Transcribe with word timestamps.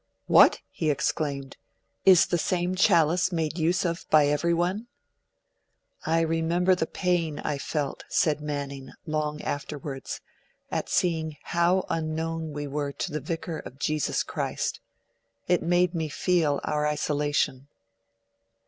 'What!' 0.25 0.61
he 0.71 0.89
exclaimed, 0.89 1.57
is 2.05 2.25
the 2.25 2.39
same 2.39 2.73
chalice 2.73 3.31
made 3.31 3.59
use 3.59 3.85
of 3.85 4.07
by 4.09 4.25
everyone?' 4.25 4.87
'I 6.07 6.21
remember 6.21 6.73
the 6.73 6.87
pain 6.87 7.37
I 7.37 7.59
felt,' 7.59 8.03
said 8.09 8.41
Manning, 8.41 8.93
long 9.05 9.41
afterwards, 9.43 10.19
'at 10.71 10.89
seeing 10.89 11.37
how 11.43 11.85
unknown 11.87 12.51
we 12.51 12.65
were 12.65 12.91
to 12.93 13.11
the 13.11 13.21
Vicar 13.21 13.59
of 13.59 13.77
Jesus 13.77 14.23
Christ. 14.23 14.79
It 15.47 15.61
made 15.61 15.93
me 15.93 16.09
feel 16.09 16.59
our 16.63 16.87
isolation.' 16.87 17.67